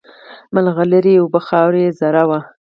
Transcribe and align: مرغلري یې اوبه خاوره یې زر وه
مرغلري 0.53 1.11
یې 1.17 1.21
اوبه 1.21 1.39
خاوره 1.47 1.79
یې 1.85 1.91
زر 1.99 2.15
وه 2.29 2.39